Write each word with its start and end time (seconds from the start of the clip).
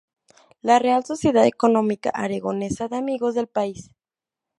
La 0.63 0.79
Real 0.79 1.05
Sociedad 1.05 1.45
Económica 1.45 2.09
Aragonesa 2.09 2.87
de 2.87 2.95
Amigos 2.97 3.35
del 3.35 3.45
País". 3.45 3.91